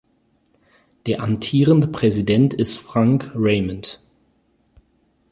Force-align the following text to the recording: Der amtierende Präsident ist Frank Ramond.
Der 1.05 1.21
amtierende 1.21 1.85
Präsident 1.87 2.55
ist 2.55 2.75
Frank 2.75 3.33
Ramond. 3.35 4.01